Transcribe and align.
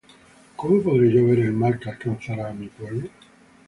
¿cómo 0.55 0.81
podré 0.81 1.13
yo 1.13 1.27
ver 1.27 1.37
el 1.41 1.53
mal 1.61 1.75
que 1.79 1.89
alcanzará 1.91 2.43
á 2.49 2.53
mi 2.59 2.67
pueblo? 2.75 3.07